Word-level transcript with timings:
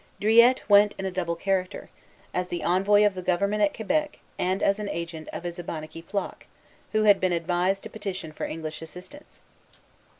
Druilletes 0.19 0.67
went 0.67 0.95
in 0.97 1.05
a 1.05 1.11
double 1.11 1.35
character, 1.35 1.91
as 2.33 2.51
an 2.51 2.63
envoy 2.63 3.05
of 3.05 3.13
the 3.13 3.21
government 3.21 3.61
at 3.61 3.75
Quebec, 3.75 4.17
and 4.39 4.63
as 4.63 4.79
an 4.79 4.89
agent 4.89 5.29
of 5.31 5.43
his 5.43 5.59
Abenaqui 5.59 6.03
flock, 6.03 6.47
who 6.91 7.03
had 7.03 7.19
been 7.19 7.31
advised 7.33 7.83
to 7.83 7.89
petition 7.91 8.31
for 8.31 8.47
English 8.47 8.81
assistance. 8.81 9.43